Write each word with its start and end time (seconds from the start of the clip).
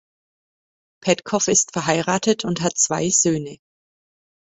Petkow 1.03 1.47
ist 1.47 1.73
verheiratet 1.73 2.43
und 2.43 2.61
hat 2.61 2.75
zwei 2.75 3.11
Söhne. 3.11 3.59